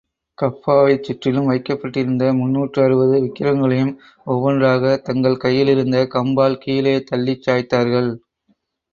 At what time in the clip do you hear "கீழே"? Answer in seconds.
6.63-6.95